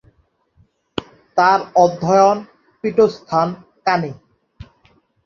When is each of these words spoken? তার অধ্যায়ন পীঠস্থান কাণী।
তার 1.37 1.59
অধ্যায়ন 1.75 2.37
পীঠস্থান 2.83 3.47
কাণী। 3.85 4.11